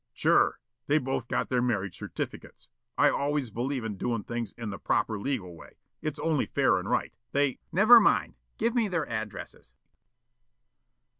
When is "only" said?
6.17-6.47